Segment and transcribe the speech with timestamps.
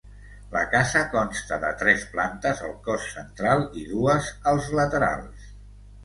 [0.53, 5.45] La casa consta de tres plantes al cos central i dues als laterals.